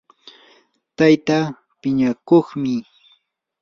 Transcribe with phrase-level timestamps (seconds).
[0.97, 1.37] tayta
[1.79, 2.73] piñakuqmi